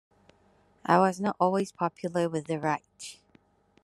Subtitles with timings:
[0.83, 3.19] I was not always popular with the right.